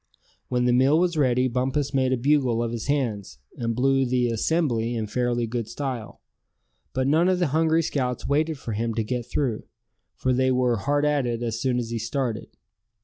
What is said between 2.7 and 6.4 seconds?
his hands, and blew the "assembly" in fairly good style.